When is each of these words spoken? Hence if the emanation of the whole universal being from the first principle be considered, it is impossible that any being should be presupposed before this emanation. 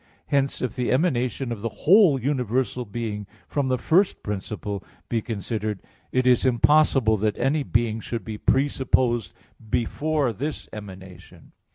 Hence 0.29 0.63
if 0.63 0.75
the 0.75 0.91
emanation 0.91 1.51
of 1.51 1.61
the 1.61 1.69
whole 1.85 2.19
universal 2.19 2.85
being 2.85 3.27
from 3.47 3.67
the 3.67 3.77
first 3.77 4.23
principle 4.23 4.83
be 5.09 5.21
considered, 5.21 5.79
it 6.11 6.25
is 6.25 6.43
impossible 6.43 7.17
that 7.17 7.37
any 7.37 7.61
being 7.61 7.99
should 7.99 8.25
be 8.25 8.39
presupposed 8.39 9.31
before 9.69 10.33
this 10.33 10.67
emanation. 10.73 11.51